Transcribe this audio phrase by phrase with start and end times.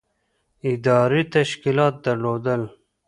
[0.69, 2.61] ادارې تشکیلات درلودل.